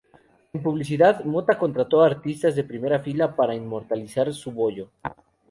[0.51, 4.89] En publicidad, Motta contrató a artistas de primera fila para inmortalizar su bollo.